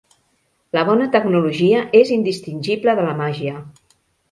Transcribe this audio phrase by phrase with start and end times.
[0.77, 3.63] La bona tecnologia és indistingible de la màgia.